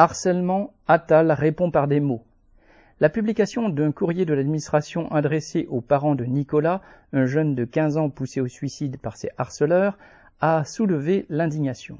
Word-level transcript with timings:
Harcèlement, 0.00 0.74
Attal 0.86 1.32
répond 1.32 1.72
par 1.72 1.88
des 1.88 1.98
mots. 1.98 2.22
La 3.00 3.08
publication 3.08 3.68
d'un 3.68 3.90
courrier 3.90 4.24
de 4.24 4.32
l'administration 4.32 5.10
adressé 5.10 5.66
aux 5.70 5.80
parents 5.80 6.14
de 6.14 6.24
Nicolas, 6.24 6.82
un 7.12 7.26
jeune 7.26 7.56
de 7.56 7.64
15 7.64 7.96
ans 7.96 8.08
poussé 8.08 8.40
au 8.40 8.46
suicide 8.46 8.98
par 8.98 9.16
ses 9.16 9.30
harceleurs, 9.38 9.98
a 10.40 10.64
soulevé 10.64 11.26
l'indignation. 11.30 11.98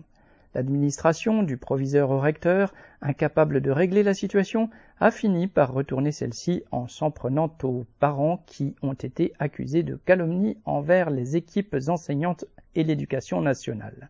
L'administration, 0.54 1.42
du 1.42 1.56
proviseur 1.56 2.10
au 2.12 2.20
recteur, 2.20 2.72
incapable 3.02 3.60
de 3.60 3.72
régler 3.72 4.04
la 4.04 4.14
situation, 4.14 4.70
a 5.00 5.10
fini 5.10 5.48
par 5.48 5.72
retourner 5.72 6.12
celle-ci 6.12 6.62
en 6.70 6.86
s'en 6.86 7.10
prenant 7.10 7.52
aux 7.64 7.84
parents 7.98 8.44
qui 8.46 8.76
ont 8.80 8.94
été 8.94 9.32
accusés 9.40 9.82
de 9.82 9.96
calomnie 9.96 10.56
envers 10.66 11.10
les 11.10 11.34
équipes 11.34 11.74
enseignantes 11.88 12.44
et 12.76 12.84
l'éducation 12.84 13.40
nationale. 13.40 14.08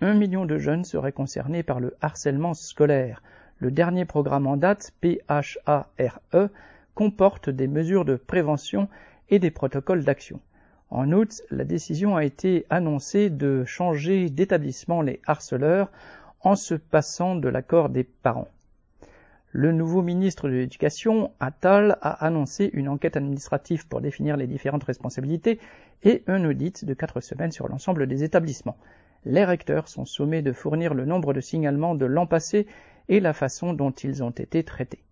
Un 0.00 0.14
million 0.14 0.44
de 0.44 0.58
jeunes 0.58 0.84
seraient 0.84 1.12
concernés 1.12 1.62
par 1.62 1.78
le 1.78 1.94
harcèlement 2.00 2.54
scolaire. 2.54 3.22
Le 3.58 3.70
dernier 3.70 4.04
programme 4.04 4.48
en 4.48 4.56
date, 4.56 4.92
PHARE, 5.00 5.88
comporte 6.94 7.48
des 7.48 7.68
mesures 7.68 8.04
de 8.04 8.16
prévention 8.16 8.88
et 9.30 9.38
des 9.38 9.52
protocoles 9.52 10.04
d'action. 10.04 10.40
En 10.90 11.12
août, 11.12 11.42
la 11.50 11.64
décision 11.64 12.16
a 12.16 12.24
été 12.24 12.66
annoncée 12.70 13.30
de 13.30 13.64
changer 13.64 14.30
d'établissement 14.30 15.00
les 15.00 15.20
harceleurs 15.26 15.90
en 16.40 16.56
se 16.56 16.74
passant 16.74 17.36
de 17.36 17.48
l'accord 17.48 17.88
des 17.88 18.04
parents. 18.04 18.48
Le 19.52 19.70
nouveau 19.70 20.02
ministre 20.02 20.48
de 20.48 20.54
l'Éducation, 20.54 21.30
Attal, 21.38 21.98
a 22.02 22.24
annoncé 22.24 22.68
une 22.72 22.88
enquête 22.88 23.16
administrative 23.16 23.86
pour 23.86 24.00
définir 24.00 24.36
les 24.36 24.48
différentes 24.48 24.84
responsabilités 24.84 25.60
et 26.02 26.24
un 26.26 26.44
audit 26.44 26.84
de 26.84 26.94
quatre 26.94 27.20
semaines 27.20 27.52
sur 27.52 27.68
l'ensemble 27.68 28.08
des 28.08 28.24
établissements 28.24 28.76
les 29.24 29.44
recteurs 29.44 29.88
sont 29.88 30.04
sommés 30.04 30.42
de 30.42 30.52
fournir 30.52 30.94
le 30.94 31.04
nombre 31.04 31.32
de 31.32 31.40
signalements 31.40 31.94
de 31.94 32.06
l'an 32.06 32.26
passé 32.26 32.66
et 33.08 33.20
la 33.20 33.32
façon 33.32 33.72
dont 33.72 33.90
ils 33.90 34.22
ont 34.22 34.30
été 34.30 34.62
traités. 34.64 35.02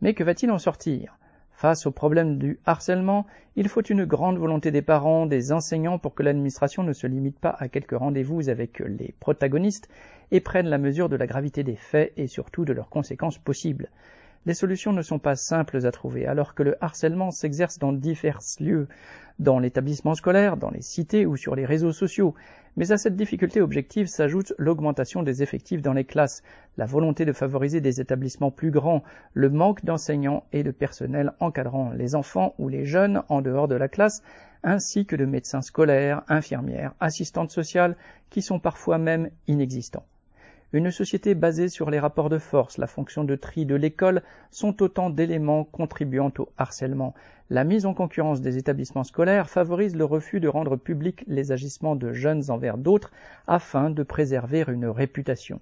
Mais 0.00 0.14
que 0.14 0.24
va-t-il 0.24 0.50
en 0.50 0.58
sortir? 0.58 1.18
Face 1.52 1.86
au 1.86 1.92
problème 1.92 2.38
du 2.38 2.58
harcèlement, 2.66 3.24
il 3.54 3.68
faut 3.68 3.82
une 3.82 4.04
grande 4.04 4.38
volonté 4.38 4.72
des 4.72 4.82
parents, 4.82 5.26
des 5.26 5.52
enseignants 5.52 5.98
pour 5.98 6.14
que 6.14 6.24
l'administration 6.24 6.82
ne 6.82 6.92
se 6.92 7.06
limite 7.06 7.38
pas 7.38 7.54
à 7.58 7.68
quelques 7.68 7.96
rendez-vous 7.96 8.48
avec 8.48 8.80
les 8.80 9.14
protagonistes 9.20 9.88
et 10.32 10.40
prenne 10.40 10.66
la 10.66 10.78
mesure 10.78 11.08
de 11.08 11.16
la 11.16 11.28
gravité 11.28 11.62
des 11.62 11.76
faits 11.76 12.12
et 12.16 12.26
surtout 12.26 12.64
de 12.64 12.72
leurs 12.72 12.88
conséquences 12.88 13.38
possibles 13.38 13.90
les 14.44 14.54
solutions 14.54 14.92
ne 14.92 15.02
sont 15.02 15.18
pas 15.18 15.36
simples 15.36 15.86
à 15.86 15.92
trouver, 15.92 16.26
alors 16.26 16.54
que 16.54 16.62
le 16.62 16.76
harcèlement 16.82 17.30
s'exerce 17.30 17.78
dans 17.78 17.92
divers 17.92 18.40
lieux, 18.58 18.88
dans 19.38 19.58
l'établissement 19.58 20.14
scolaire, 20.14 20.56
dans 20.56 20.70
les 20.70 20.82
cités 20.82 21.26
ou 21.26 21.36
sur 21.36 21.54
les 21.54 21.64
réseaux 21.64 21.92
sociaux. 21.92 22.34
Mais 22.76 22.90
à 22.90 22.96
cette 22.96 23.16
difficulté 23.16 23.60
objective 23.60 24.06
s'ajoute 24.06 24.54
l'augmentation 24.58 25.22
des 25.22 25.42
effectifs 25.42 25.82
dans 25.82 25.92
les 25.92 26.04
classes, 26.04 26.42
la 26.76 26.86
volonté 26.86 27.24
de 27.24 27.32
favoriser 27.32 27.80
des 27.80 28.00
établissements 28.00 28.50
plus 28.50 28.70
grands, 28.70 29.02
le 29.34 29.50
manque 29.50 29.84
d'enseignants 29.84 30.44
et 30.52 30.62
de 30.62 30.70
personnel 30.70 31.32
encadrant 31.38 31.90
les 31.90 32.14
enfants 32.14 32.54
ou 32.58 32.68
les 32.68 32.84
jeunes 32.84 33.22
en 33.28 33.42
dehors 33.42 33.68
de 33.68 33.74
la 33.74 33.88
classe, 33.88 34.22
ainsi 34.64 35.06
que 35.06 35.16
de 35.16 35.26
médecins 35.26 35.62
scolaires, 35.62 36.22
infirmières, 36.28 36.94
assistantes 37.00 37.50
sociales, 37.50 37.96
qui 38.30 38.42
sont 38.42 38.58
parfois 38.58 38.98
même 38.98 39.28
inexistants. 39.46 40.06
Une 40.74 40.90
société 40.90 41.34
basée 41.34 41.68
sur 41.68 41.90
les 41.90 41.98
rapports 41.98 42.30
de 42.30 42.38
force, 42.38 42.78
la 42.78 42.86
fonction 42.86 43.24
de 43.24 43.36
tri 43.36 43.66
de 43.66 43.74
l'école 43.74 44.22
sont 44.50 44.82
autant 44.82 45.10
d'éléments 45.10 45.64
contribuant 45.64 46.32
au 46.38 46.48
harcèlement. 46.56 47.12
La 47.50 47.64
mise 47.64 47.84
en 47.84 47.92
concurrence 47.92 48.40
des 48.40 48.56
établissements 48.56 49.04
scolaires 49.04 49.50
favorise 49.50 49.94
le 49.94 50.06
refus 50.06 50.40
de 50.40 50.48
rendre 50.48 50.76
publics 50.76 51.24
les 51.26 51.52
agissements 51.52 51.94
de 51.94 52.14
jeunes 52.14 52.50
envers 52.50 52.78
d'autres 52.78 53.12
afin 53.46 53.90
de 53.90 54.02
préserver 54.02 54.64
une 54.66 54.86
réputation. 54.86 55.60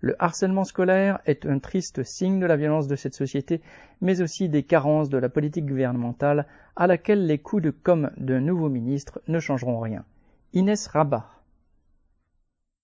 Le 0.00 0.16
harcèlement 0.18 0.64
scolaire 0.64 1.20
est 1.24 1.46
un 1.46 1.60
triste 1.60 2.02
signe 2.02 2.40
de 2.40 2.46
la 2.46 2.56
violence 2.56 2.88
de 2.88 2.96
cette 2.96 3.14
société, 3.14 3.60
mais 4.00 4.22
aussi 4.22 4.48
des 4.48 4.64
carences 4.64 5.08
de 5.08 5.18
la 5.18 5.28
politique 5.28 5.66
gouvernementale 5.66 6.46
à 6.74 6.88
laquelle 6.88 7.28
les 7.28 7.38
coups 7.38 7.62
de 7.62 7.70
com' 7.70 8.10
d'un 8.16 8.40
nouveau 8.40 8.68
ministre 8.68 9.20
ne 9.28 9.38
changeront 9.38 9.78
rien. 9.78 10.04
Inès 10.52 10.88
Rabat 10.88 11.37